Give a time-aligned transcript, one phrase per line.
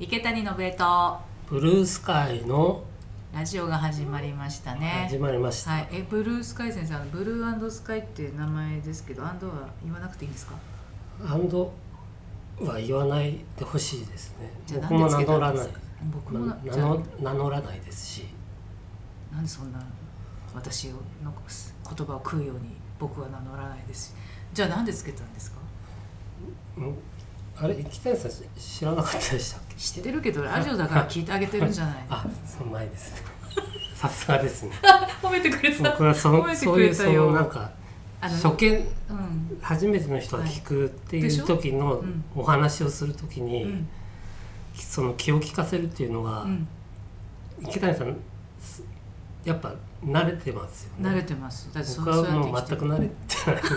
[0.00, 1.18] 池谷信江と
[1.50, 2.84] ブルースカイの
[3.34, 5.08] ラジオが始まりましたね。
[5.08, 10.54] 始まりました、はい、えブルースカイ先生あのブルースカイっていう名前ですけどアンドは言わなくていいんですか？
[11.28, 11.72] アンド
[12.60, 14.52] は言わないでほしいですね。
[14.68, 15.68] じゃあ僕も名乗らない。
[16.12, 18.26] 僕も名乗名乗らないですし。
[19.32, 19.80] なんでそんな
[20.54, 24.14] 私の言葉を食うように僕は名乗らないですし。
[24.54, 25.58] じゃあなんでつけたんですか？
[26.76, 26.94] うん
[27.60, 29.74] あれ北谷さん知らなかったでしたっけ？
[29.76, 31.96] 知ってるけどラジオだから聞いてあげてるんじゃない？
[32.10, 33.22] あその前ですね。
[33.94, 34.70] さすがですね。
[35.22, 35.90] 褒めてくれた。
[35.90, 37.70] 僕はその褒めてくそういうそのなんか
[38.20, 38.78] 初見う
[39.14, 39.58] ん。
[39.60, 42.24] 初めての人が聞くっていう時のうん。
[42.36, 43.88] お話をする時に、うん。
[44.74, 46.68] その気を利かせるっていうのが、うん。
[47.62, 48.16] 池谷さん
[48.60, 48.84] す
[49.44, 49.72] やっぱ
[50.04, 51.08] 慣れてますよね。
[51.10, 51.68] 慣れてます。
[51.98, 53.76] 僕はもう全く慣れてないので。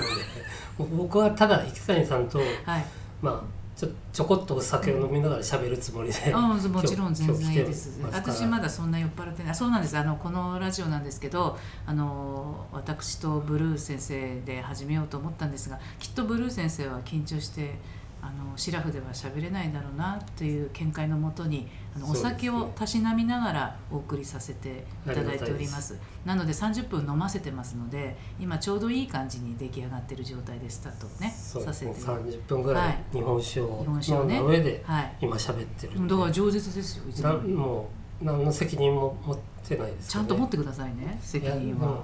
[0.98, 2.44] 僕はただ池谷さんとは
[2.78, 2.86] い。
[3.24, 8.00] まあちょちょこっとお酒を飲みながら喋るつもりで、うん、もちろん全然いいです。
[8.12, 9.56] 私まだそんな酔っ払ってない。
[9.56, 9.98] そうなんです。
[9.98, 17.76] あのこのラジオなんですけどあの私とブルー先生で始めようと思ったんですがきっとブルー先生は緊張して
[18.22, 25.98] あのシラフでは喋れないだろうなっていう見解のもとにあのお酒をたしなみながらお送りさせていただいております。
[26.26, 33.04] なので30分飲ませてますので今ちょうどいい感じに出来上がってる状態でスタートをねさせて30分ぐらはい。
[33.14, 35.16] い日本酒を飲んねだ上ではい。
[35.22, 37.90] 今喋ってるだから饒舌ですよいつなもも
[38.22, 41.88] う何の責任も持ってないですちゃんと持っててくださいね責任は。
[41.88, 42.04] も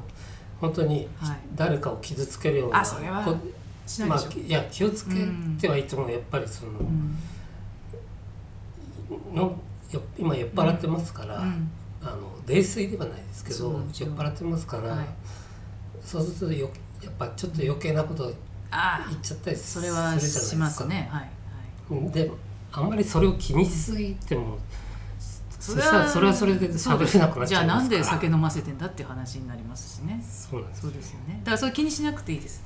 [0.60, 1.38] 本当にはい。
[1.56, 3.24] 誰かを傷つけるようなあそれは
[3.88, 5.16] しないでしょ、いや気をつけ
[5.60, 7.18] てはいてもやっぱりその、うん。
[9.36, 9.58] の
[9.92, 11.72] よ今酔っ払ってますから、うん。
[12.02, 15.06] あの泥酔ではないですけど酔っ払ってますから、はい。
[16.04, 16.70] そうするとよ
[17.02, 18.34] やっぱちょっと余計なこと
[18.70, 20.46] あ言っちゃったりすそれはるじゃないですか。
[20.46, 21.08] しますね。
[21.12, 21.22] はい
[21.94, 22.12] はい。
[22.12, 22.30] で
[22.72, 24.62] あんまりそれを気にしすぎても、そ
[25.68, 27.68] それはそれはそれで喋れなくなっじゃあちゃいますから。
[27.68, 30.24] なんで酒飲ませてんだっていう話になりますしね。
[30.24, 31.40] そうなんですそうですよね。
[31.44, 32.64] だからそれ気にしなくていいです。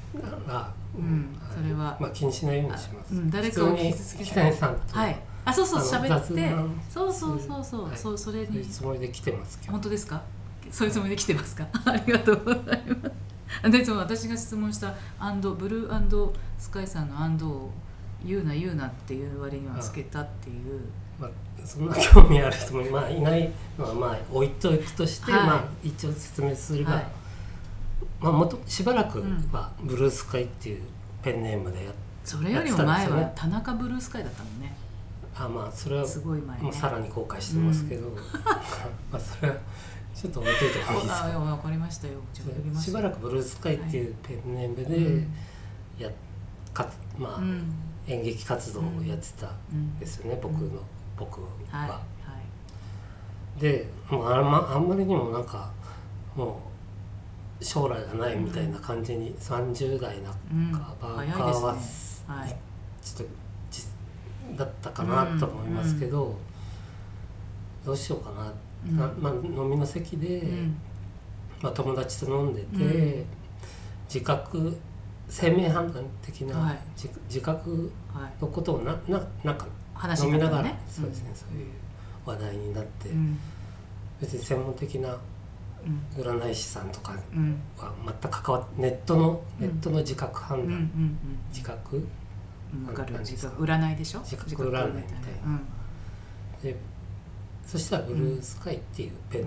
[0.48, 1.36] あうん。
[1.54, 1.98] それは。
[2.00, 3.30] まあ気にしないようにします、うん。
[3.30, 5.20] 誰かを傷つけて北谷さんと、はい。
[5.44, 6.56] あそうそう喋って。
[6.90, 7.98] そうそうそうそう、はい。
[7.98, 10.22] そうそれそういうにつもりで来てます本当ですか？
[10.72, 11.68] そういうつもりで来てますか？
[11.86, 13.10] ありがとうございま
[13.64, 13.72] す。
[13.72, 17.72] でその私が質問したアンドブルースカイさんのアンドを
[18.26, 20.82] 言うな言うなっていう割にはつけたっていう。
[21.20, 21.30] まあ、
[21.66, 25.42] そんな興味ある人もまあいないのはまあ置いとくとして、はい。
[25.42, 27.06] まあ一応説明すれば、はい。
[28.20, 30.82] まあもとしばらくはブルースカイっていう
[31.22, 34.76] ペンネームでやっそれよりも前は田中ブルースカイだったもんね。
[35.36, 36.64] あまあそれはすごい前ね。
[36.64, 38.10] もうさらに後悔してますけど、
[39.12, 39.58] まあそれは
[40.14, 41.40] ちょっと置いといた方がいいですか。
[41.40, 42.14] わかりましたよ。
[42.80, 45.28] しばらくブルースカイっていうペンネームうん。
[45.98, 46.10] でや
[46.74, 47.74] かつまあ、うん。
[48.08, 50.82] 演劇活動をやってたうんんですよね、僕の
[51.22, 51.48] 僕は。
[51.70, 52.02] はいは
[53.58, 53.62] い。
[53.62, 55.72] でもうあんまあんまりにもなんか
[56.36, 56.60] も
[57.60, 61.76] う将来がないみたいな感じに30代うん半ば早いかは
[62.28, 62.58] はい。
[63.04, 63.34] ちょっと
[63.70, 63.84] じ
[64.56, 66.36] だったかなと思いますけど、
[67.86, 68.54] どうしようかな、
[68.88, 68.98] うん。
[68.98, 70.76] なまあ、飲みの席で、うん。
[71.62, 73.26] まあ、友達と飲んでて、うん。
[74.06, 74.78] 自覚
[75.28, 76.80] 生命判断的な、はい。
[76.96, 78.32] 自自覚はい。
[78.42, 79.68] のことをなななんか
[80.02, 81.68] 話飲みながら、ねそうですね、そういう
[82.26, 83.38] 話題になって、うん。
[84.20, 85.16] 別に専門的な
[85.86, 86.22] うん。
[86.22, 87.60] 占い師さんとかうん。
[87.78, 89.68] は全く関わってネットの、うん。
[89.68, 91.18] ネットの自覚判断、うんうん
[91.50, 92.08] 自覚？
[92.74, 92.88] うん。
[92.88, 93.20] わかる。
[93.20, 94.20] 自覚占いでしょ？
[94.22, 94.90] 自覚占いみたいな。
[95.46, 95.68] うん。
[96.64, 96.76] で
[97.68, 99.46] そしたらブルースカイっていうペン、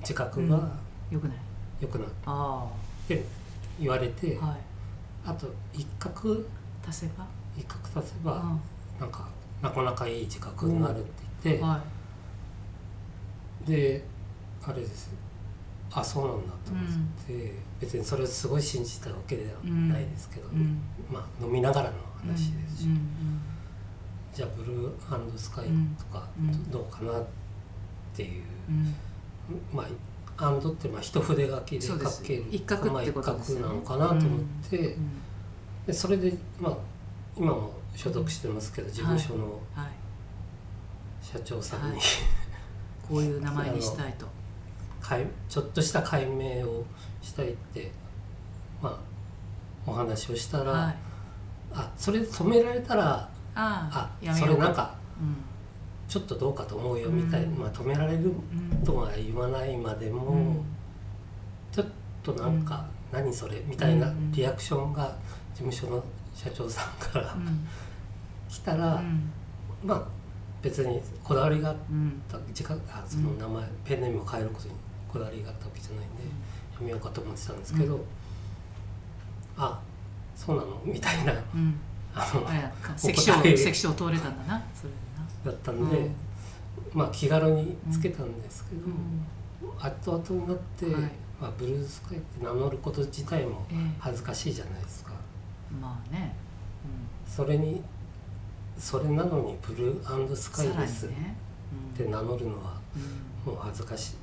[0.00, 0.48] 自覚うん。
[0.48, 0.56] が
[1.10, 1.36] よくない？
[1.80, 2.66] 良くなっあ
[3.08, 3.24] て
[3.80, 4.58] 言われて、あはい。
[5.26, 6.46] あと一角？
[6.88, 7.26] 足せば？
[7.58, 8.32] 一角足せば、
[8.98, 9.28] うなんか
[9.62, 11.10] なかなかいい自覚になるって
[11.44, 11.66] 言って、ん。
[11.66, 11.82] は
[13.66, 14.04] で
[14.62, 15.10] あれです。
[15.92, 16.84] あそうなんだと思っ
[17.26, 20.80] て、別にそれをすごい信じたわけではないですけど、いうん。
[21.10, 23.40] まあ飲みながらの話ですし、うん
[24.32, 25.64] じゃあブルースカイ
[25.98, 26.70] とかうん。
[26.70, 27.24] どうかなっ
[28.14, 28.76] ていう、うん。
[28.76, 28.94] うん
[29.72, 29.86] まあ
[30.42, 33.64] アンドってまあ一筆書きで書ける一画ってことですよね。
[33.64, 34.40] まあ一画なのかなと思っ
[34.70, 35.10] て、うん。
[35.86, 36.76] でそれでまあ
[37.36, 39.88] 今も所属してますけど事務所のはい。
[41.22, 42.00] 社長さんに、はい。
[43.08, 44.26] こういう名前にしたいと。
[45.00, 46.84] 解ちょっとした解明を
[47.22, 47.90] したいって
[48.82, 48.90] ま
[49.86, 50.96] あお話をしたら、はい。
[51.72, 55.36] あそれで止められたらああそれなんかうん。
[56.08, 57.58] ちょっとどうかと思うよみたいな、うん。
[57.58, 58.82] まあ、止められるうん。
[58.84, 60.64] とは言わないまでも、うん。
[61.70, 61.86] ちょっ
[62.24, 64.32] となんか、何それみたいなうん。
[64.32, 65.16] リアクションが
[65.54, 66.02] 事務所の
[66.42, 67.68] 社長さんからうん。
[68.48, 69.30] 来たら、うん。
[69.84, 70.02] まあ
[70.62, 72.22] 別にこだわりがあっうん。
[72.30, 74.74] た自覚あその名前、ペンネームを変えることに
[75.06, 76.22] こだわりがあったわけじゃないんで、
[76.74, 78.02] やめようかと思ってたんですけど、うん。
[79.58, 79.78] あ
[80.34, 80.80] そうなの？
[80.84, 81.78] みたいなうん。
[82.14, 82.46] あの
[82.96, 85.90] 関所関所を通れたんだなそれだったでなん。
[85.90, 86.10] で、
[86.94, 89.26] まあ気軽につけたんですけど、うん。
[89.78, 90.94] 後々になって、はい。
[91.40, 93.76] まあ、ブルースカイって名乗ること自体もええ。
[93.98, 95.09] 恥ずかしいじゃないですか
[95.80, 96.34] まあね、
[97.26, 97.82] それに
[98.78, 101.06] それなのにブルースカイです。
[101.06, 101.36] っにね、
[101.96, 103.52] て名乗るのはうん。
[103.52, 104.16] もう恥ずかしい。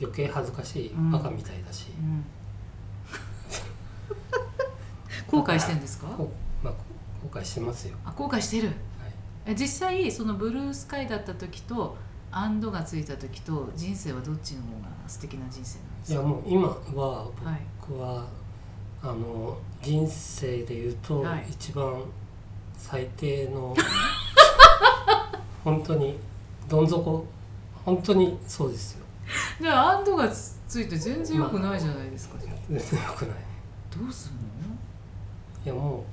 [0.00, 1.10] 余計恥ずかしいうん。
[1.10, 2.24] バカみたいだし、うん。
[5.26, 6.06] 後悔してんですか？
[6.62, 6.74] まあ、
[7.22, 8.68] 後悔してますよ、あ後悔してる？
[8.68, 8.76] はい、
[9.46, 11.96] え実際そのブルースカイだった時と
[12.30, 16.20] アンドがついた時と人生はどっちの方が素敵な人生なんですか？
[16.20, 17.32] いやもう今ははい。
[17.80, 18.26] 僕は、
[19.02, 21.46] あの人生で言うとはい。
[21.50, 22.02] 一番
[22.76, 23.74] 最低の
[25.64, 26.18] 本当に
[26.68, 27.26] どん底
[27.84, 29.04] 本当にそうですよ。
[29.60, 33.36] でアンドがつついて全然良くないじゃないですか、じゃあ全然よくない。
[33.90, 34.40] どうすんの？
[35.64, 36.04] いやも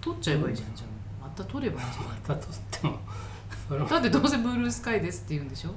[0.00, 0.74] 取っちゃえばいいじゃん。
[0.74, 0.86] じゃ
[1.22, 2.98] あまた取ればいいじゃうまたとっても
[3.68, 5.70] それもんだってどうせブルースカイですって言うんでしょ？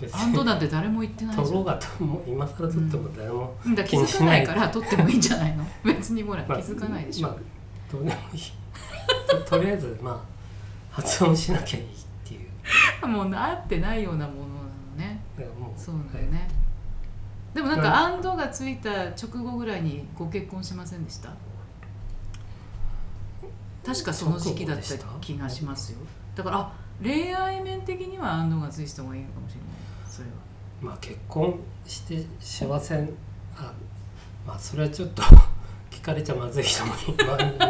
[0.00, 3.74] 別アンドになんて誰も言ってないじゃ取ろうんがとも今更取っても誰も、うん。
[3.74, 5.64] だから気づかないから取ってもいいんじゃないの？
[5.84, 7.36] 別にほら気まあづかないでしょ、まあ
[7.92, 8.40] どうでもいい。
[9.28, 10.20] と とりあえずまあ
[10.90, 11.88] 発音しなきゃいいっ
[12.24, 12.38] てい
[13.02, 13.06] う。
[13.06, 15.20] もう合ってないようなものなのね。
[15.38, 15.42] う
[15.80, 16.48] そうなよね、
[17.52, 21.30] でもなんかアンドがついた直後ぐらいにご結婚しませんでした？
[23.84, 25.98] 確かその時期だった気がしますよ。
[26.34, 29.68] だからあ恋愛面的にはアンドがついた方がいいのかもしれない
[30.84, 32.94] まあ結婚して幸せ
[33.56, 33.72] あ
[34.46, 35.22] まあそれはちょっと
[35.90, 36.96] 聞かれちゃまずい人もい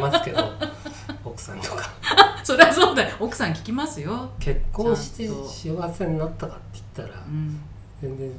[0.00, 0.43] ますけど
[1.25, 1.84] 奥さんとか。
[2.43, 3.16] そりゃそうだよ。
[3.20, 7.58] 奥さん聞きますよ、結婚して幸せになったかって言ったらうん、
[8.02, 8.31] 全然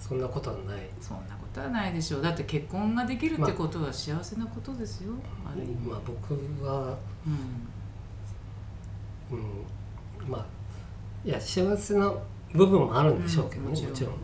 [0.00, 0.88] そんなことはない。
[1.00, 2.22] そんなことはないでしょう。
[2.22, 5.12] だって結婚ができるってことは幸せなことですよ、
[5.48, 5.74] ある意味。
[5.86, 6.34] まあ僕
[6.64, 6.96] は
[9.30, 9.38] うん。
[9.38, 10.46] うんまあ
[11.24, 12.12] いや幸せな
[12.52, 14.14] 部分もあるんでしょうけどね、うんもちろん。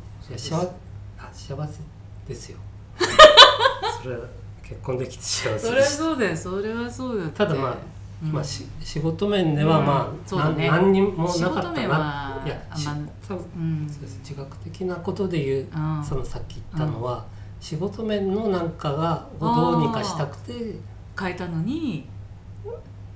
[1.33, 1.81] 幸せ
[2.29, 2.59] ですよ。
[4.03, 4.27] それは
[4.63, 7.77] 結婚できて幸せそれはそうだよそれはそうだただまあ
[8.23, 8.33] うん。
[8.33, 9.87] まあ、し仕事面ではうん。
[9.87, 10.69] まあ、そうだね。
[10.69, 12.97] な何にもなかった仕事面なはいやまあ
[13.27, 13.87] 多分うん。
[13.87, 16.05] 自覚的なことで言ううん。
[16.05, 17.25] そのさっき言ったのは、
[17.61, 20.77] 仕事面のなんかがをどうにかしたくて
[21.19, 22.09] 変えたのに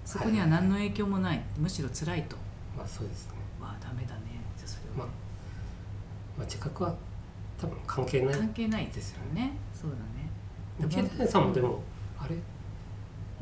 [0.04, 2.36] そこには何の影響もない、むしろ辛いと。
[2.76, 4.20] まあそうですね、わあダメだね
[4.56, 5.12] じゃあそれまあは、
[6.36, 6.94] まあ、自覚は
[7.60, 8.34] 多分関係ない。
[8.34, 9.52] 関係ないですよね。
[9.72, 10.30] そうだね。
[10.78, 11.80] でも池谷さんもでも
[12.18, 12.36] あれ？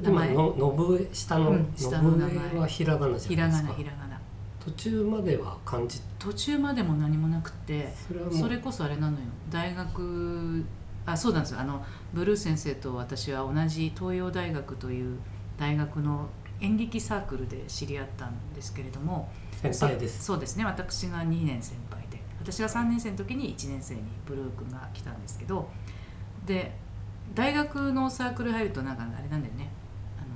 [0.01, 0.33] 名前。
[0.33, 2.35] 今の信江下のうん信下の名前。
[2.55, 3.79] 江はひらがなじひらがゃないですか。
[3.79, 4.21] なひらがな。
[4.65, 6.01] 途中までは漢字。
[6.19, 7.93] 途中までも何もなくて
[8.33, 9.25] それこそあれなのよ。
[9.51, 10.65] 大学
[11.07, 11.61] あそうなんですよ。
[11.61, 15.19] あのブルー先生と私は同じ東洋大学という
[15.59, 16.29] 大学の
[16.61, 19.29] 演劇サークルで知り合ったんですけれども。
[19.61, 20.25] 先輩です。
[20.25, 20.65] そうですね。
[20.65, 22.01] 私が2年先輩。
[22.03, 22.04] で
[22.45, 25.69] 私が3年生の時に1年生にブルー君が来たんですけど
[26.45, 26.73] で
[27.35, 29.71] 大学のサークル入るとなんかあれなんだよね。
[30.19, 30.27] あの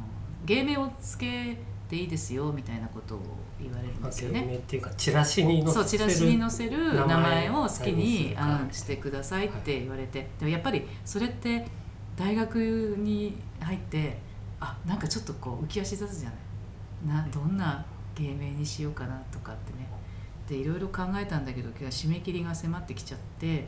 [0.46, 3.20] 芸名をつけていいですよみたいなことを
[3.60, 4.40] 言われるんまあですよね。
[4.40, 11.66] 芸名っていうかチラシに載せるそうチラシに載せる名前を好きにあしてくださいって言われて、でもやっぱりそれって
[12.16, 12.56] 大学
[12.98, 14.16] に入って
[14.60, 17.22] あなんかちょっとこう浮き足立つじゃない。
[17.22, 19.86] などんな芸名にしようかなとかってね
[20.48, 23.66] でいろいろ考えたんだけど今日は締め切りが迫ってきちゃって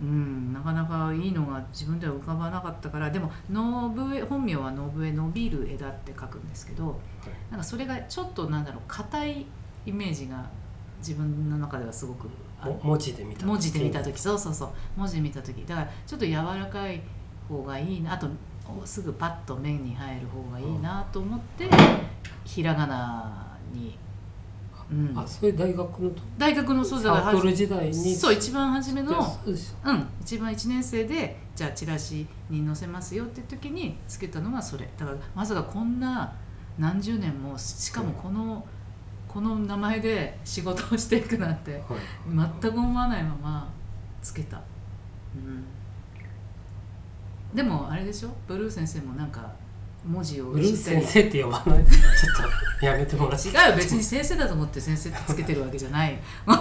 [0.00, 6.98] うんなかなかいいのが自分では浮かばなかったからでも本名は信江伸びる枝って書くんですけど
[7.50, 9.46] なんかそれがちょっとなんだろう硬い
[9.86, 10.44] イメージが
[10.98, 12.28] 自分の中ではすごく
[12.82, 14.20] 文字で見た文字で見た時。
[14.20, 14.70] そうそうそう。
[14.96, 15.64] 文字で見た時。
[15.66, 17.02] だからちょっと柔らかい
[17.48, 18.14] 方がいいな。
[18.14, 18.28] あと
[18.84, 21.68] すぐパッと目に入る方がいいなと思って、
[22.44, 23.98] ひらがなに、
[24.92, 28.14] うん、あそういう大学の大学のそうだからサークル時代に？
[28.14, 30.06] そう一番初めのそうですうん。
[30.20, 34.88] 一番1年生でじゃあチラシに載せますよって時につけたのがそれ。
[34.98, 36.32] だからまさかこんな
[36.78, 38.64] 何十年もしかもこの、
[39.28, 41.82] この名前で仕事をしていくなんてはい。
[42.60, 43.72] 全く思わないまま
[44.20, 44.60] つけた、
[45.34, 45.64] うん、
[47.56, 48.30] でもあれでしょ？
[48.46, 49.52] ブルー先生もなんか
[50.04, 51.66] 文字をブルー知ったり先生って呼ばない。
[51.66, 51.80] ちょっ
[52.80, 53.48] とやめてもらって。
[53.48, 56.18] 違うよ別に先生だと思って先生ってつけてるわけじゃない。
[56.46, 56.54] も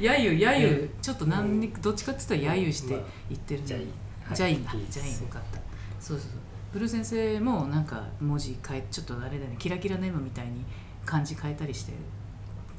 [0.00, 3.86] うやゆやゆちょっと何にどっちかって言ったらやゆしてまあ言ってるじゃあい
[4.34, 5.58] じゃあいいんじゃあいいよかった
[6.00, 6.38] そうそうそう
[6.72, 9.56] ブルー先生もなんか文字変えちょっとあれだね。
[9.58, 10.64] キラキラネームみたいに
[11.04, 11.92] 漢字変えたりして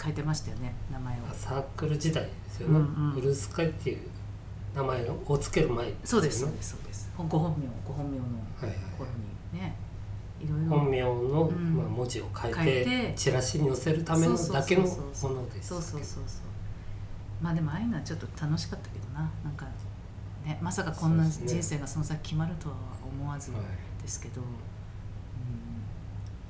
[0.01, 1.19] 変えてましたよね名前を。
[1.33, 3.13] サークル時代ですよね、うんうん。
[3.15, 3.99] ブルースカイっていう
[4.75, 7.11] 名前をつける前そうですそうですそうです。
[7.17, 8.75] ご本名ご本名のはいはい。
[8.97, 9.09] 頃
[9.53, 9.75] にね
[10.41, 10.69] いろいろ。
[10.69, 11.09] 本名の、
[11.47, 11.77] うん。
[11.77, 12.53] まあ、文字を変え
[12.85, 13.13] 変て。
[13.15, 16.43] チラシに載せるためのだけのものですそうそうそうそう。
[17.41, 19.29] まあでもああいうのはちょっと楽しかったけどな。
[19.43, 19.65] なんか
[20.45, 22.75] ねまさかこんな人生がその先決まるとは
[23.07, 23.61] 思わずはい。
[24.01, 24.47] ですけど、うん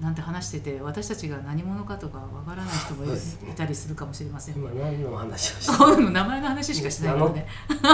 [0.03, 4.69] なんて話してて私たちが何者かとかわからない人もいたりするかもしれませんね。
[4.69, 7.47] 今何の話をして本の名前の話しかしてないからね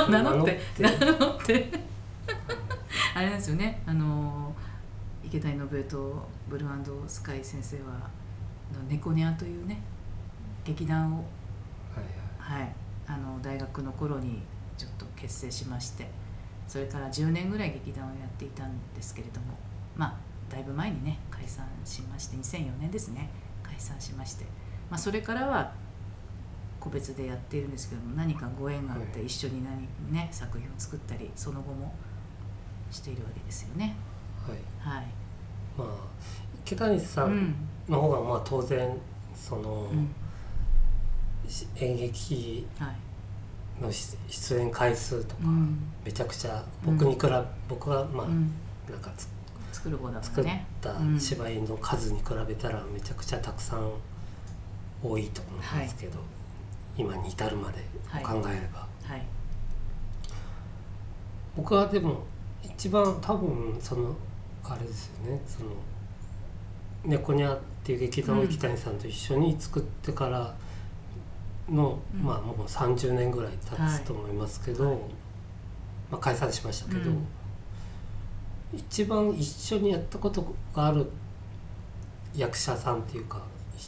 [0.09, 0.59] 名乗って。
[0.79, 1.71] 名乗って。
[3.13, 3.83] あれですよね。
[3.85, 4.53] あの
[5.23, 8.09] 池谷信江とブルースカイ先生は
[8.87, 9.79] 猫ニャというね
[10.65, 11.21] 劇団を、は
[12.01, 12.61] いはい。
[12.61, 12.75] はい、
[13.05, 14.41] あの大学の頃に
[14.75, 16.09] ちょっと結成しまして
[16.67, 19.57] それから10年ぐらい劇団をやっていたんですけれども
[19.95, 23.29] まあだいぶ前にね解散しまして2004年ですね。
[23.63, 24.45] 解散しまして、
[24.89, 25.71] まあ、それからは
[26.79, 29.27] 個別でやっているんですけども何かご縁があってはい。
[29.27, 31.93] 一緒に何、ね、作品を作ったりその後も
[32.91, 33.95] しているわけですよね。
[34.47, 34.95] はい。
[34.95, 35.05] はい。
[35.77, 35.87] まあ
[36.65, 37.33] 池谷さうん。
[37.33, 37.55] ん
[37.87, 38.97] の方がまあ当然
[39.35, 40.09] その、うん。
[41.47, 43.83] し演劇はい。
[43.83, 45.79] のし出演回数とか、うん。
[46.03, 47.29] めちゃくちゃ僕に比べ、
[47.67, 48.51] 僕はまあ、うん、
[48.89, 49.27] なんかつ
[49.79, 50.65] 作る方だか作っらね。
[50.81, 53.91] たうん芝居の数に比べたらめちゃくちゃたくさん
[55.01, 56.19] 多いと思いますけど、
[56.97, 57.77] 今に至るまで
[58.21, 59.25] 考えれば、はい。
[61.55, 62.23] 僕はでも
[62.61, 64.13] 一番多分その
[64.65, 65.41] あれですよね。
[65.47, 65.69] その
[67.05, 68.45] 「猫ニャ」っていう劇団をうん。
[68.45, 70.53] 池谷さんと一緒に作ってから
[71.69, 72.21] の、うん。
[72.21, 74.99] まあもう30年ぐらい経つと思いますけど、はい。
[76.11, 77.27] まあ、解散しましたけど、うん
[78.73, 81.09] 一番一緒にやったことがある
[82.35, 83.41] 役者さんっていうか
[83.75, 83.79] い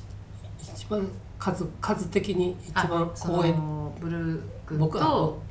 [0.73, 1.07] 一番
[1.37, 5.41] 数数的に一番あそ公演のブルー君と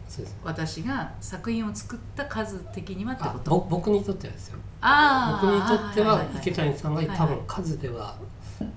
[0.43, 3.51] 私が作品を作った数的にはってあこと？
[3.51, 4.59] ぼ僕にとってはですよ。
[4.81, 8.17] あ僕にとっては池い谷さんが多分数では、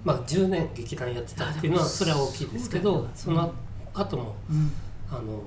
[0.04, 3.52] まあ、10年劇団やってたっていうのはそれは大きいですけどその
[3.94, 4.72] 後もうん。
[5.12, 5.44] あの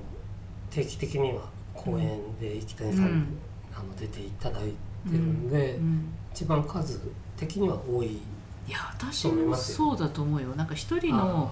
[0.69, 1.41] 定期的には
[1.73, 3.37] 公演で池谷さん、うん。
[3.75, 6.99] あの出ていただいてるんで、うん一番数
[7.35, 8.19] 的には多いい
[8.67, 10.49] や私もそうだと思うよ。
[10.49, 11.51] なんか一人の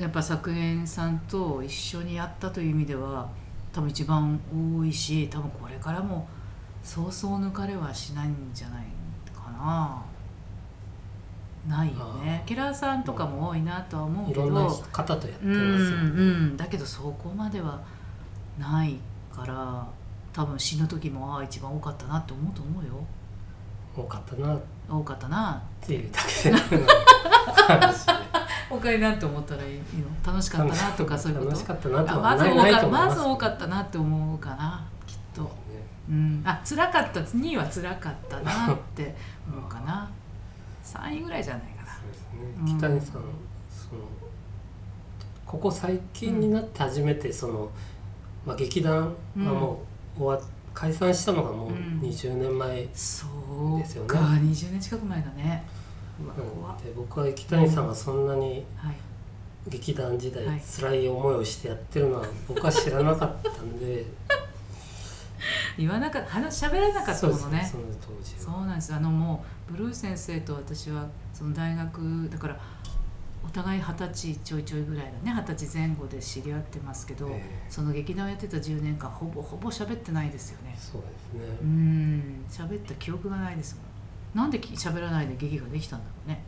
[0.00, 3.28] やっぱ作演さんと一緒にやったという意味では
[3.72, 6.26] 多分一番多いし多分これからも
[6.82, 8.86] そうそう抜かれはしないんじゃない
[9.32, 10.02] かな。
[11.68, 12.42] ないよね。
[12.46, 14.46] ケラーさんとかも多いなとは思うけど。
[14.46, 16.56] いろんな方とやってうんますよ、うん。
[16.56, 17.80] だけどそこまでは
[18.58, 18.96] ない
[19.32, 19.86] から
[20.32, 22.90] 多分死ぬ時もああ一番多かったなって思うと思うよ。
[23.96, 24.54] 多かったな。
[24.54, 25.62] っ多かったな。
[25.80, 26.56] ていうだけで。
[27.56, 28.12] 話で
[28.68, 29.82] 他になんて思ったらいいの？
[30.24, 31.50] 楽しかったなとかそういうこと？
[31.50, 35.48] 楽しかったなとあはないまず多かないと思いまず多かったなって思うかなきっと、ね。
[36.08, 39.14] うん、あ辛かった2位は辛かったなって
[39.48, 40.08] 思うかな。
[40.84, 41.92] 3位ぐらいじゃないかな。
[41.92, 42.28] そうです
[42.60, 42.72] うんね。
[42.78, 43.12] 北谷さん。
[43.12, 43.22] その
[45.46, 47.70] ここ最近になって初めてその、
[48.46, 49.78] まあ、劇団はもう
[50.16, 50.40] 終わ
[50.72, 52.00] 解散したのがもううん。
[52.02, 53.26] 20年前そ
[53.76, 54.08] うですよね。
[54.08, 55.64] か20年近く前だね。
[56.22, 56.82] うわ怖っ。
[56.82, 58.96] で僕は池谷さんがそんなにはい。
[59.68, 60.60] 劇団時代はい。
[60.60, 64.06] 辛い思いをしてやってるのは僕は知らなかったんで。
[65.78, 67.72] 言わなかった話喋らなかったものね。
[68.38, 68.94] そうなんです。
[68.94, 72.60] あのもうブルー先生と私はその大学だから
[73.44, 75.34] お互い二十歳ちょいちょいぐらいだね。
[75.36, 77.66] 二十歳前後で知り合ってますけど、ええ。
[77.68, 80.76] その劇団をやってた10年間ほぼほぼ喋ってないですよね。
[80.78, 81.56] そうですね。
[81.62, 82.44] うーん。
[82.48, 83.84] 喋った記憶がないですもん。
[84.42, 86.42] なんでき喋らないで劇ができたんだろうね。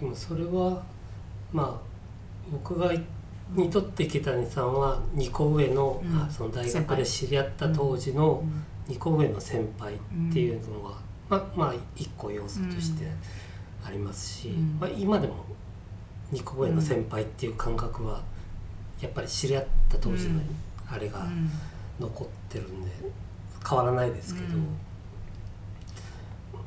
[0.00, 0.82] でもそれは
[1.52, 1.80] まあ
[2.50, 2.92] 僕が
[3.52, 6.16] にとって池谷さんは2個上の,、うん。
[6.18, 8.42] あその大学で知り合った当時の
[8.88, 9.98] 2個上の先輩っ
[10.32, 10.98] ていうのは、
[11.28, 13.06] まあまあ1個要素として
[13.86, 14.78] ありますし、うん。
[14.80, 15.44] まあ、今でも
[16.32, 18.22] 2個上の先輩っていう感覚は
[19.00, 20.42] やっぱり知り合った当時のうん。
[20.88, 21.50] あれがうん。
[22.00, 22.90] 残ってるんで
[23.68, 24.66] 変わらないですけど、うん。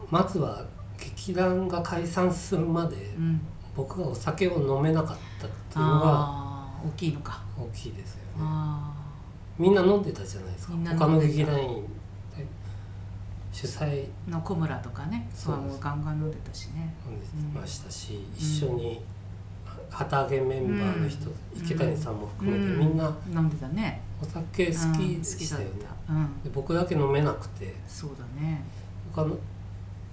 [0.10, 0.64] まずは
[0.98, 3.42] 劇団が解散するまでうん。
[3.76, 7.44] 僕がお酒を飲めなかったっていうのが大きいのか。
[7.58, 8.24] 大きいですよね。
[8.40, 8.94] あ
[9.58, 10.74] みんな飲んでたじゃないですか。
[10.98, 11.84] 他の劇団員
[13.52, 16.94] 主催あの小村とかねそうガンガン飲んでたしね。
[17.08, 19.02] 飲んでましたし、一緒に
[19.90, 21.66] 旗揚げメンバーの人、うん。
[21.66, 22.80] 池谷さんも含めて、うん。
[22.80, 24.02] みんな飲んでたね。
[24.22, 25.56] お酒好うんきでした。
[25.56, 25.68] よね、
[26.44, 27.74] で僕だけ飲めなくて。
[27.88, 28.64] そうだね。
[29.14, 29.38] 他の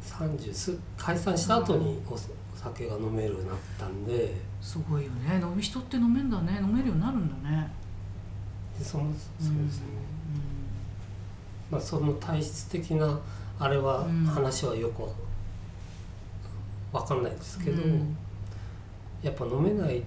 [0.03, 2.19] 30す解散した後におお
[2.55, 4.35] 酒が飲めるようになったんで。
[4.61, 5.41] すごいよね。
[5.41, 6.59] 飲み人って飲めんだね。
[6.61, 7.71] 飲めるようになるんだね。
[8.79, 9.87] でそのそうですね、
[11.71, 13.21] まあ、その体質的な
[13.59, 14.25] あれは、うん。
[14.25, 15.03] 話はよく
[16.93, 18.17] わかんないですけど、うん
[19.25, 20.03] やっぱ飲めない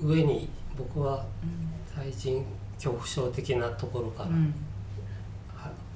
[0.00, 1.76] 上に僕はうん。
[1.94, 2.44] 対人
[2.74, 4.30] 恐怖症的なところから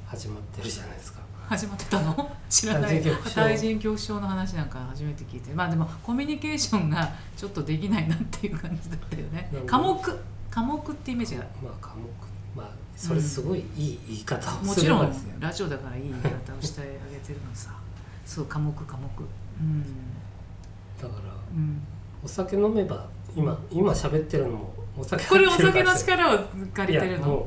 [0.07, 1.21] 始まってるじゃないですか。
[1.47, 2.31] 始まってたの？
[2.49, 3.03] 知らない。
[3.03, 3.35] 対人恐怖症。
[3.35, 9.51] 対人恐怖症の話なんか初めて聞いてまあでもコミュニケーションがちょっとできないなっていう感じだったよね。
[9.67, 10.19] 科目？
[10.51, 11.43] 科目ってイメージが。
[11.63, 12.09] まあ科目。
[12.57, 17.75] まあそれすごいいい言い方をすもちろんればですよ、ラジオだからいい言い方をしてあげてるのさ。
[18.25, 19.03] そう科目科目。
[19.61, 19.83] うん。
[21.01, 21.83] だからうん
[22.23, 26.39] お酒飲めば今今喋ってるのもお酒これお酒の力を
[26.75, 27.47] 借りてるの。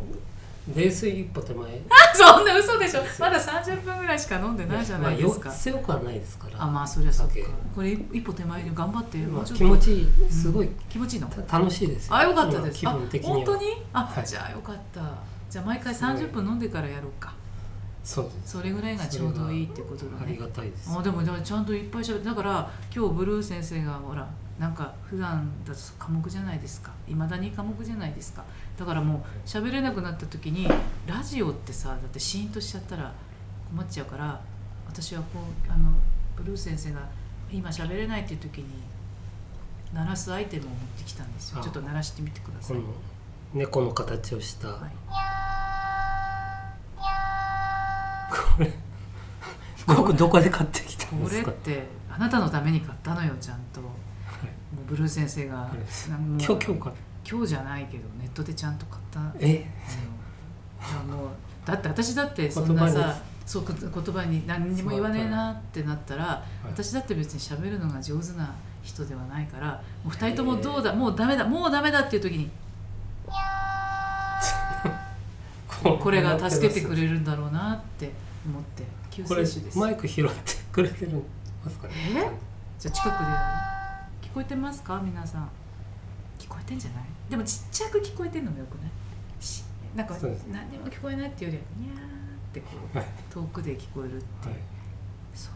[0.74, 1.82] 泥酔一歩手前。
[2.16, 3.02] そんな嘘でしょ。
[3.20, 5.50] まだ30分ぐらいしか飲んでないじゃないですか。
[5.50, 6.64] まあ、強くはないですから。
[6.64, 7.34] あまあそりゃそうか。
[7.34, 7.46] 酒。
[7.76, 10.10] これ一歩手前で頑張ってもまあ気持ちいい。
[10.32, 11.28] すごい、気持ちいいの？
[11.28, 12.16] た楽しいですよ。
[12.16, 12.82] あよかったです。
[12.82, 13.36] 今気分的には。
[13.36, 13.66] あ本当に？
[13.92, 14.26] あ、はい。
[14.26, 15.02] じゃあよかった。
[15.50, 16.14] じゃあ毎回すごい。
[16.14, 17.34] 30分飲んでからやろうか。
[18.04, 18.58] そうです。
[18.58, 20.90] それぐらいがちょうどいいってことだありねがたいです。
[20.98, 24.26] あでもでもちゃんといっぱい喋ってだから今日ブルー先生がほら
[24.60, 26.92] なんか普段だと科目じゃないですか。
[27.08, 28.44] いまだに科目じゃないですか。
[28.78, 30.68] だからもう喋れなくなった時に
[31.08, 33.14] ラジオってさだってシーンとしちゃったら
[33.72, 34.40] 困っちゃうから
[34.88, 35.92] 私はこうあの
[36.36, 37.08] ブルー先生が
[37.52, 38.66] 今喋れないっていう時に
[39.94, 41.60] 鳴らすアイテムを持ってきたんですよ。
[41.60, 41.64] あ。
[41.64, 42.78] ちょっと鳴らしてみてください。
[42.78, 42.94] この
[43.54, 44.92] 猫の形をした、はい。
[48.32, 48.74] これ
[49.86, 51.52] ここどこで買ってきたんこですか？
[51.52, 53.82] れってあなたのために買ったのよちゃんと
[54.88, 55.70] ブルー先生が
[56.08, 56.80] 今日今日買っ
[57.30, 59.20] 今日じゃないけどネットでちゃんと買った。
[59.40, 59.52] え？
[59.52, 59.66] いや
[61.04, 61.28] もう
[61.66, 72.50] だって私だってそんなさそうく言葉に何にも言わねえなってなったら私だって別に喋るのが上手な人ではないからもう2人ともどうだもうダメだもうダメだっていう時に
[76.00, 78.12] これが助けてくれるんだろうなって
[78.46, 79.78] 思って救世主です。
[79.78, 80.34] マイク拾って
[80.72, 81.22] くれてる
[81.64, 81.94] ますかね。
[82.10, 82.14] え？
[82.80, 83.30] じゃあ近くでや
[83.70, 83.70] る？
[83.70, 83.73] 聞
[84.34, 85.00] こえてますか？
[85.04, 85.50] 皆さん。
[86.40, 87.04] 聞こえてんじゃない？
[87.30, 88.90] でもちっちゃく聞こえてんのもよくない？
[89.40, 89.64] し
[89.96, 90.16] なんか
[90.52, 92.10] 何にも聞こえないっていうよりはにゃーっ
[92.52, 93.08] てこうはい。
[93.30, 94.62] 遠くで聞こえるっていう、はい。
[95.36, 95.52] そ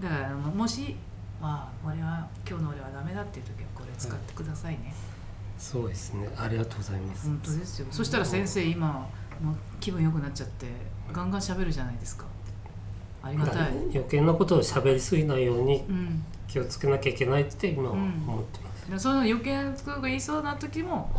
[0.00, 0.02] う。
[0.02, 0.96] だからもし
[1.40, 4.94] まあ俺は今日の俺はダメだっていう時はこれ使ってくださいね、
[5.58, 6.28] そうですね。
[6.36, 7.26] ありがとうございます。
[7.26, 7.86] 本当ですよ。
[7.90, 9.08] そしたら先生今
[9.40, 10.66] もう気分良くなっちゃって
[11.12, 12.24] ガンガン喋るじゃないですか
[13.22, 16.24] ありがたい、余計なことを喋りすぎないようにうん。
[16.48, 17.98] 気をつけなきゃいけないって今はうん。
[17.98, 21.10] 思ってます、でその余計なことが言いそうな時も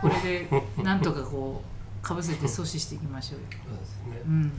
[0.00, 0.48] これで
[0.82, 4.22] なんとかこうかぶせて阻止していきましょうよ、そうですね。
[4.26, 4.52] うん、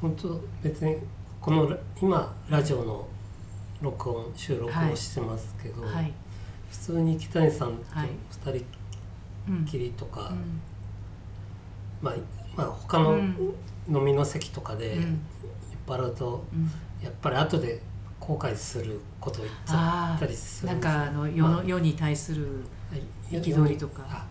[0.00, 0.96] 本当別に
[1.40, 3.06] このラ今ラジオの
[3.82, 6.12] 録音収録をしてますけど、はい、
[6.70, 8.08] 普通に北谷さんとはい。
[8.30, 8.64] 二人
[9.48, 10.60] うんきりとか、うん。
[12.00, 12.14] まあ、
[12.56, 13.54] まあ他のうん。
[13.86, 14.98] 飲みの席とかで
[15.86, 16.70] 払うとうん。
[17.02, 17.80] やっぱり後で
[18.18, 22.96] 後悔することを言っちゃあったりすあなんかあの世の世に対するは
[23.36, 24.02] い憤りとか。
[24.08, 24.26] あ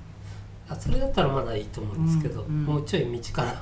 [0.69, 2.63] あそれだったらまだいいと思うんですけど、うんうん。
[2.63, 3.51] もうちょい身近な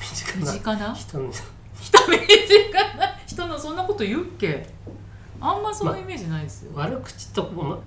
[0.00, 1.30] 身近な人に。
[1.80, 4.66] 人身近な人のそんなこと言うっけ？
[5.40, 7.78] あんまそのイメージないですよ、悪口とまっ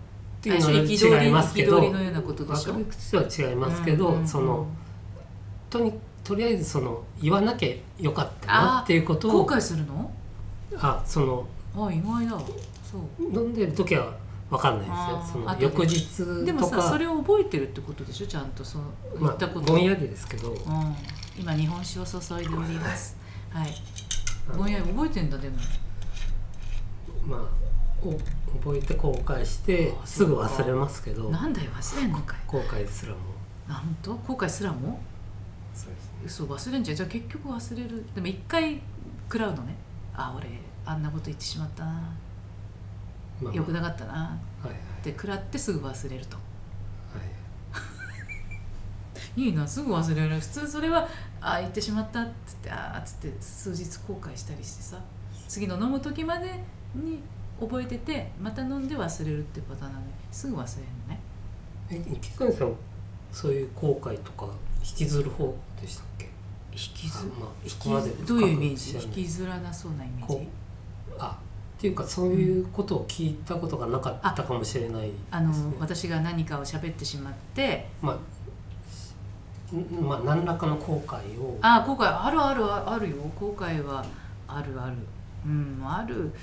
[0.41, 4.27] ていう最の初憤りは違いますけど憤りのようなことでしょ悪口とは違いますけど、うんうんうん。
[4.27, 4.67] その
[5.69, 10.11] とにとりあえずその言わなきゃよかったなっていうことを後悔するの？
[10.77, 12.39] あそのあ意外だ
[12.89, 13.23] そう。
[13.23, 14.13] 飲んでる時は
[14.49, 15.43] 分かんないですよ。
[15.43, 18.27] その翌日でもさそれを覚えてるってことでしょ？
[18.27, 20.51] ちゃんとその言まあったこと、ぼんやりですけど。
[20.51, 20.57] うん、
[21.37, 23.15] 今日本酒を注いでおります。
[23.51, 23.67] はい。
[24.57, 25.57] ぼんやり覚えてんだでも。
[27.27, 27.41] まあ
[28.01, 28.13] お
[28.57, 31.29] 覚えて後悔してあすぐ忘れますけど。
[31.29, 33.17] なんだよ忘れんのかい後悔すらも。
[33.67, 34.99] あ本当後悔すらも？
[36.25, 36.97] 嘘忘れんじゃん。
[36.97, 38.05] じゃあ結局忘れる。
[38.13, 38.81] でも一回
[39.25, 39.75] 食らうのね。
[40.13, 40.47] あ俺
[40.85, 41.91] あんなこと言ってしまったな。
[41.91, 43.43] まあ。
[43.43, 44.13] まあよくなかったな。
[44.13, 44.75] はいはい。
[44.75, 46.35] って食らってすぐ忘れると。
[46.35, 46.41] は
[49.37, 49.41] い。
[49.41, 50.39] いいなすぐ忘れる。
[50.39, 51.07] 普通それは
[51.41, 55.01] あ言ってしまったっつってあーっつって数日後悔したりしてさ。
[55.47, 57.19] 次の飲む時までに
[57.59, 61.19] 覚えててまた飲んで忘れるってパターンなのにすぐ忘れるのね。
[61.89, 62.73] え池谷さん
[63.31, 64.47] そういう後悔とか
[64.81, 66.25] 引きずる方でしたっけ？
[66.71, 68.97] 引きずあまあ引きどういうイメージ？
[68.97, 70.47] 引きずらなそうなイメーこジう
[71.19, 71.37] あ
[71.77, 75.13] っていうかそういうことを聞いたことがなかったかもしれないね。
[75.31, 81.57] あの私が何かを喋ってしまってまあんまあ何らかの後悔を。
[81.61, 83.15] あ後悔あるあるああるよ。
[83.39, 84.05] 後悔は
[84.47, 84.95] あるある。
[85.45, 86.33] うんある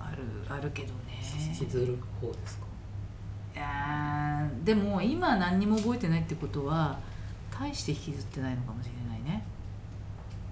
[0.00, 1.20] ああるあるけどね。
[1.60, 2.64] 引きずる方ですか？
[3.54, 6.98] いやーでも今何にも覚えてないってことは
[7.62, 9.44] 大して引きずってないのかもしれないね。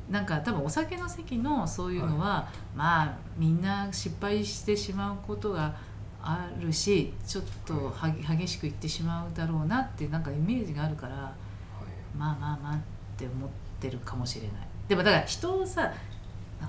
[0.08, 5.74] なんか多分お酒の席のそういうのは、まあみんな失敗してしまうことが
[6.22, 12.16] あるしちょっとは激しくいってしまうだろうなってなんかイメージがあるからはい。
[12.16, 12.78] まあまあまあっ
[13.16, 13.48] て思っ
[13.80, 14.52] てるかもしれない。
[14.88, 15.92] でもだから人をさ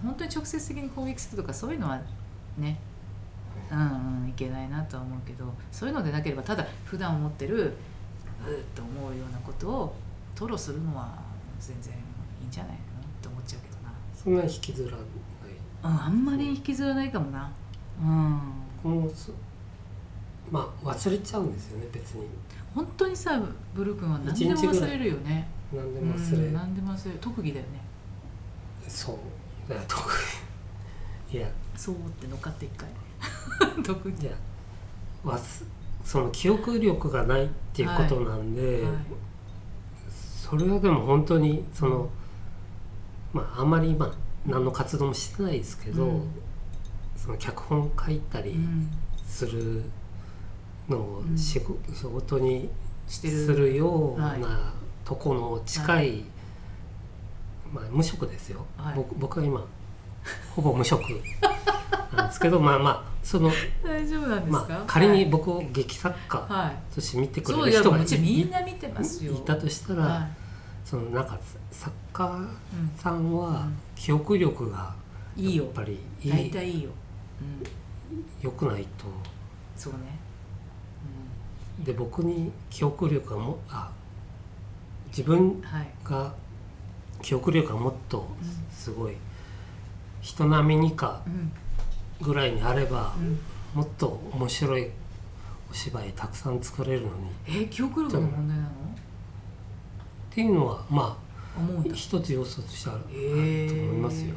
[0.03, 1.99] 本当に直接的に攻撃するとかそういうのは
[2.57, 2.79] ね
[3.71, 7.73] うんうんいけないなとは思うけどそういうのでなければただ普段思ってる
[8.45, 9.95] うーっと思うようなことを
[10.35, 11.09] 吐露するのは
[11.59, 12.77] 全然いいんじゃないの？
[12.77, 12.79] っ
[13.21, 13.93] て思っちゃうけどな。
[14.15, 14.99] そんなに引きずらない。
[15.01, 15.11] うん
[15.83, 17.51] あんまり引きずらないかもな。
[17.99, 18.39] うん。
[18.83, 19.31] もうそ
[20.51, 22.27] まあ忘れちゃうんですよね別に。
[22.75, 23.41] 本当にさ
[23.73, 25.47] ブルー君は何でも忘れるよね。
[25.73, 27.17] 何でも忘れ、うん、何でも忘れる。
[27.19, 27.81] 特技だよね。
[28.87, 29.15] そう。
[29.67, 30.01] だから特
[31.31, 31.49] にいや。
[31.75, 32.87] そうって乗っかって一回。
[33.83, 34.27] 特技。
[34.27, 34.33] いや。
[36.03, 38.93] その記憶力がないっていうことなんで、はい
[40.51, 42.09] それはでも本当にその
[43.31, 44.13] まああんまり今
[44.45, 46.27] 何の活動もしてないですけど、うん。
[47.15, 48.89] その脚本書いたりうん。
[49.25, 49.83] する
[50.89, 51.37] のをうん。
[51.37, 52.69] 仕事に
[53.07, 54.41] してするるようはい。
[54.41, 54.73] な
[55.05, 56.23] とこの近い、
[57.71, 58.95] まあ無職ですよ、はい。
[58.95, 59.65] 僕僕は今
[60.53, 61.01] ほぼ無職
[62.13, 63.49] なんですけどまあまあその
[63.83, 69.31] 大丈夫なんですか、まあ仮に僕を劇作家はい、として見てくれる人がいもちろんみんな見てますよ。
[69.31, 70.27] いたとしたら、は
[70.85, 71.39] そのなんか
[71.71, 72.91] 作家いうん。
[72.97, 73.77] さんはうん。
[73.95, 74.93] 記憶力が
[75.35, 75.63] いいよ。
[75.65, 76.89] やっぱりい大い体いいよ、
[77.41, 79.05] うん、良くないと。
[79.75, 79.99] そうね、
[81.83, 83.89] で僕に記憶力がもあ
[85.07, 85.59] 自分
[86.03, 86.33] が
[87.21, 88.27] 記憶力がもっと
[88.71, 89.15] すごい
[90.21, 91.51] 人並みにかうん。
[92.21, 93.39] ぐらいにあればうん、
[93.73, 94.87] もっと面白い
[95.71, 97.29] お芝居たくさん作れるのに。
[97.29, 98.69] っえー記憶力の問題なの？
[100.33, 101.17] ていうのはま
[101.55, 104.35] あ思うんだ一つ要素としてある,、と思いますよ。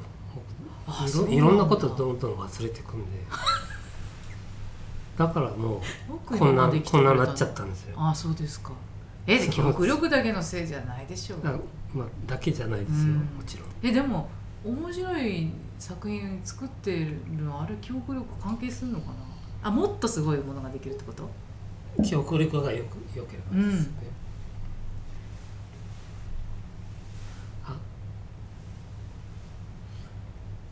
[1.28, 3.24] いろいろんなことどんどん忘れてくんで。
[5.16, 5.80] だからもう
[6.26, 7.94] こんなこんななっちゃったんですよ。
[7.96, 8.72] あそうですか。
[9.26, 11.38] えで記憶力だけのせいじゃないでしょう。
[11.44, 11.56] あ
[11.94, 13.14] まあ、だけじゃないですよ、うん。
[13.14, 13.68] もちろん。
[13.82, 14.28] えでも
[14.64, 19.12] 面白い作品作ってるのあれ記憶力関係するのかな？
[19.62, 21.30] あもっとすごいものができるってこと？
[22.02, 23.86] 記憶力がよく良ければです。
[23.86, 24.03] ね、あ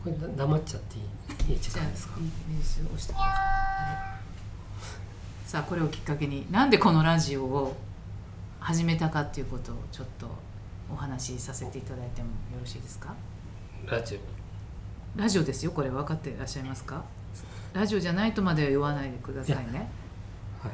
[0.03, 0.99] これだ黙っちゃってい
[1.49, 2.15] いいい時間ですか？
[5.45, 7.77] さあこれをきっかけになんでこのラジオを
[8.59, 10.27] 始めたかっていうことをちょっと
[10.91, 13.13] お話しさせていただいてもよろしいですか？
[13.85, 14.19] ラジオ。
[15.19, 17.05] ラジオですよこれ分かっていらっしゃいますか？
[17.71, 19.89] ラジオじゃないとまでは言わないでくださいね。
[20.61, 20.71] はい。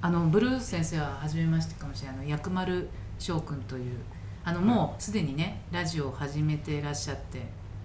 [0.00, 2.16] あのブルース先生は初めましてかもしれない。
[2.16, 3.98] あの薬丸翔くんという
[4.42, 7.42] あのもうすでにねラジオを始めていらっしゃって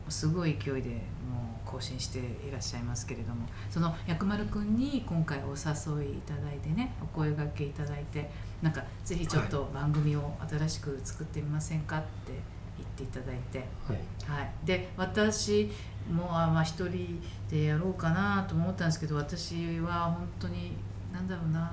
[0.09, 8.29] すごい勢いでもう更新していらっしゃいますけれどもその薬丸くんに今回お誘いいただいてねお声掛けいただいて
[8.61, 12.33] なんかぜひちょっと番組を新しく作ってみませんかって
[12.77, 13.59] 言っていただいて。
[13.87, 15.69] はいはい、で私
[16.11, 20.73] もあまあ一人でやろうかなと思ったんですけど私は本当に
[21.13, 21.71] 何だろうな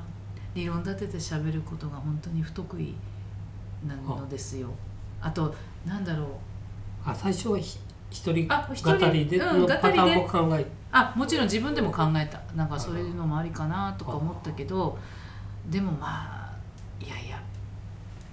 [0.55, 2.95] 理論立てて喋ることが本当に不得意
[3.87, 4.71] なのですよ。
[5.21, 5.55] あと
[5.87, 6.29] なんだろう
[7.05, 7.79] あ最初はひ
[8.11, 8.99] 一人あ一人。
[8.99, 12.41] 語りでうんのパターンも語考えあもちろん自分でも考えた。
[12.55, 14.99] なんかそういうのもありかなとか思ったけど
[15.69, 16.57] でもまあ
[17.05, 17.41] いやいや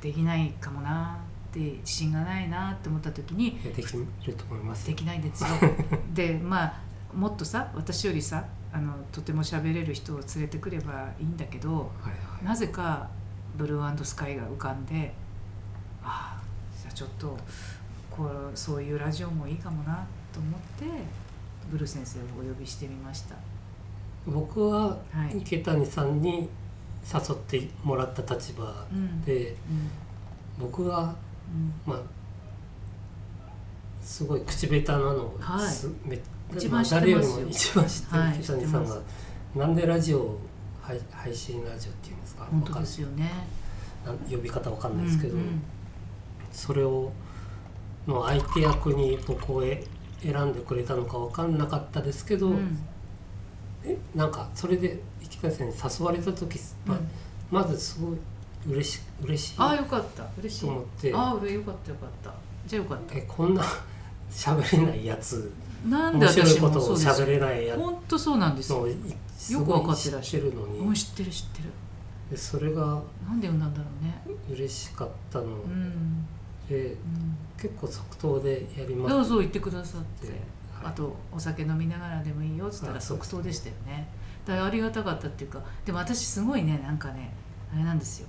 [0.01, 1.17] できないかもな
[1.49, 5.49] って自信がないなって思った時にできると思いますできないんですよ。
[6.13, 6.73] でまあ
[7.13, 12.45] もっとさ私よりさあのとても喋れる人を連れてくればいいんだけどはいはい。
[12.45, 13.07] なぜか
[13.55, 15.13] ブルースカイが浮かんで
[16.03, 16.43] ああ
[16.79, 17.37] じゃあちょっと
[18.15, 20.85] こうそういうラジオもいいかもなと思って
[21.71, 23.35] ブルー先生をお呼びしてみました。
[24.25, 25.39] 僕ははい。
[25.39, 26.47] 池谷さんに
[27.11, 29.55] 誘ってもらった立場うんでうん。
[30.59, 31.15] 僕は
[31.85, 31.91] うん。
[31.91, 32.01] まあ
[34.03, 35.67] すごい口下手なのをはい。
[35.69, 36.19] すめ
[36.55, 38.35] 一まあ番誰よりも一番知ってるはい。
[38.39, 38.97] 池谷さんが
[39.55, 40.39] なんでラジオを
[40.81, 42.45] 配配信ラジオっていうんですか？
[42.51, 43.31] 本当ですよね。
[44.29, 45.61] 呼び方わかんないですけど、うんうん。
[46.51, 47.11] それを
[48.07, 49.83] の相手役に僕をえ
[50.21, 52.77] 選んでくれたのかわかんなかったですけど、うん。
[53.85, 57.09] えなんかそれで池谷さんに誘われた時、まうん。
[57.51, 58.17] まずすごい
[58.67, 60.25] 嬉し嬉しいああとよかった。
[60.39, 60.69] 嬉しい。
[60.69, 61.13] 思って。
[61.13, 62.33] ああ俺よかったよかった。
[62.65, 63.15] じゃあよかった。
[63.15, 63.63] えこんな
[64.31, 65.51] 喋れないやつ
[65.87, 68.87] なんで面白い私もことをそうです喋れないやつ本当そうなんですよ。
[68.87, 68.95] よ
[69.59, 70.79] くごいわかってらっしゃるのに。
[70.79, 71.69] うん知ってる知ってる。
[72.31, 72.81] でそれが
[73.27, 74.37] なんで読んだんだろうね。
[74.49, 75.45] 嬉しかったの。
[75.45, 76.25] うん、
[76.69, 76.97] でうん、
[77.57, 79.13] 結構即答でやります。
[79.15, 80.27] どうぞ言ってくださって。
[80.27, 80.37] はい。
[80.85, 84.07] あとお酒飲みながらでもいいよっつったら即答でしたよね。
[84.45, 87.33] だからありがたかったっていうかでも私すごいねなんかね
[87.73, 88.27] あれなんですよ。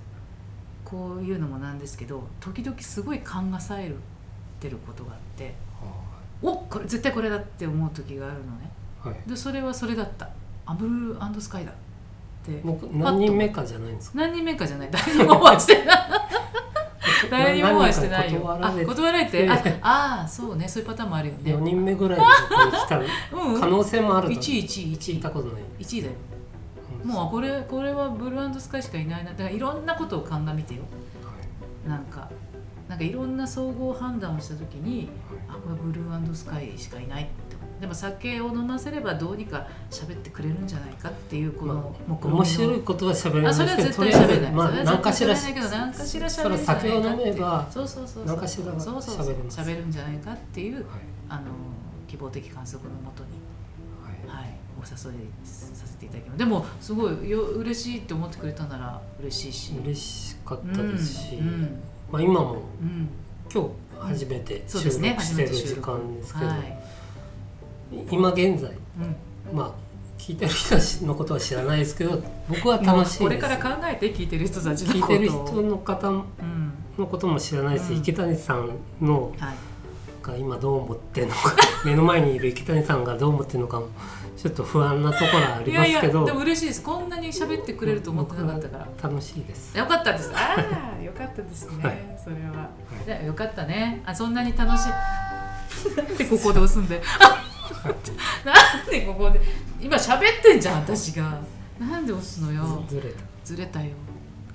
[0.83, 3.97] こういうのもなんですけど時々すごい勘がさえるっ
[4.59, 5.55] てることがあって
[6.41, 8.69] おこれ絶対これだって思う時があるのね。
[9.01, 9.29] はい。
[9.29, 10.29] でそれはそれだった。
[10.65, 11.73] アブルースカイだっ
[12.45, 12.61] て。
[12.63, 14.17] 僕何人目かじゃないんですか？
[14.19, 14.89] 何人目かじゃない。
[14.91, 16.09] 誰にもオファーしてない
[17.29, 18.41] 誰にもオファーしてないよ。
[18.47, 19.47] あ断られて。
[19.47, 19.79] 断られて？
[19.81, 20.67] ああーそうね。
[20.67, 21.53] そういうパターンもあるよね。
[21.53, 24.97] 4人目ぐらいでここに来たうん可能性もあると1位1位1位。
[24.97, 26.13] 聞いたことない1位だよ。
[27.03, 27.09] うん。
[27.11, 29.31] もうこれこれはブルースカイしかいないな。
[29.31, 30.81] だからいろんなことを鑑みてよ。
[31.23, 31.31] は
[31.87, 31.89] い。
[31.89, 32.29] なんか
[32.87, 35.09] なんかいろんな総合判断をした時に
[35.49, 37.27] あこれブルースカイしかいない
[37.79, 43.51] でも酒を飲ませればどうにか喋ってくれるんじゃないかっていうこまの面白いことは喋れない。
[43.51, 44.51] あそれは絶対喋れない。
[44.51, 46.73] まあ何かしら喋れないけど何かしら喋るんじゃないか。
[46.73, 50.83] ってそれ酒を飲めばそうそうそう何かしら喋るんじゃないかっていうはい。
[51.27, 51.41] あの
[52.07, 53.29] 希望的観測のもとに。
[54.27, 54.43] はい。
[54.43, 56.37] はい、お誘いさせていただきます。
[56.37, 59.73] でもすごいよ嬉しいって思ってくれたなら嬉しいし。
[59.83, 61.35] 嬉しかったですし、
[62.11, 63.09] まあ、今もうん。
[63.53, 64.89] 今日初めて収録
[65.21, 66.77] してる時間ですけど、はい
[68.09, 68.71] 今現在
[69.51, 69.85] うん、まあ
[70.17, 75.09] 聞いてる人のことは知らないですけど僕は楽しいこれから考えて聞いてる人たちのことを。
[75.09, 77.97] 聞いてる人の方うんのことも知らないし、うん。
[77.97, 78.69] 池谷さん
[79.01, 79.55] のはい。
[80.23, 81.55] が今どう思ってるのか。
[81.85, 83.87] 目の前にいる池谷さんがどう思ってるのかも
[84.37, 86.81] ちょっと不安なところはありいやいやますけどでも嬉しいです。
[86.81, 88.87] こんなに喋ってくれると思ってなかったから。
[89.09, 89.77] 楽しいです。
[89.77, 90.31] よかったです。
[90.33, 90.55] あ
[90.99, 92.19] あ よかったですね、はい。
[92.23, 92.69] それは、
[93.05, 93.07] い。
[93.07, 94.01] いやよかったね。
[94.05, 94.89] あそんなに楽しい。
[95.95, 97.01] なんでここで押すんで
[98.45, 99.41] なんでここで
[99.81, 101.39] 今喋ってんじゃん私が。
[101.79, 102.83] なんで押すのよ。
[102.87, 103.19] ずずれた。
[103.43, 103.91] ずれたよ。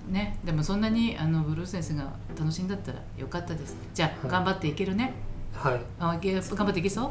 [0.09, 0.39] ね。
[0.45, 2.05] でもそんなにあのブルー先生が
[2.39, 3.77] 楽しいんだったらよかったです。
[3.93, 4.31] じゃあ、はい。
[4.31, 5.13] 頑張っていけるね。
[5.55, 5.81] はい。
[5.99, 7.11] あ頑張っていけそう？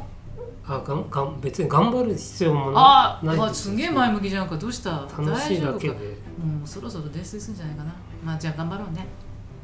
[0.66, 4.58] あがんがん別に頑張る必要もあないですあすげえ前向きじゃんか。
[4.58, 4.92] どうした？
[5.18, 5.94] 楽しいだけで。
[5.94, 7.94] もうそろそろ泥酔するんじゃないかな。
[8.24, 9.06] まあじゃあ頑張ろうね。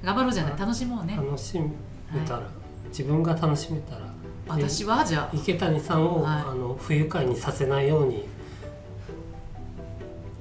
[0.04, 0.52] 頑張ろうじゃない。
[0.52, 0.62] はい。
[0.62, 1.16] 楽しもうね。
[1.16, 2.42] 楽しめたら、
[2.90, 4.14] 自分が楽しめたら
[4.48, 5.36] 私はじゃあ。
[5.36, 6.42] 池谷さんを、はい。
[6.42, 8.28] あの不愉快にさせないように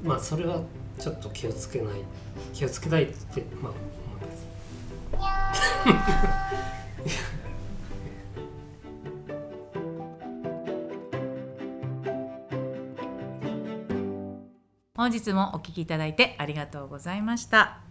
[0.02, 0.60] まあそれは
[0.98, 1.94] ちょっと気をつけない
[2.52, 4.46] 気をつけたいってまあ思います。
[14.96, 17.83] 本日もお聞きいただいてありがとうございました。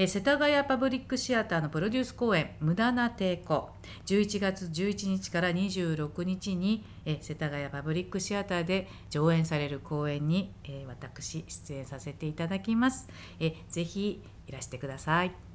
[0.00, 3.70] えー世田谷パブリックシアターのプロデュース公演「無駄な抵抗」
[4.06, 13.08] 11月11日から26日に、えー世田谷パブリックシアターで上演される公演に、えー私出演させていただきます。
[13.40, 15.47] えーぜひいらしてください。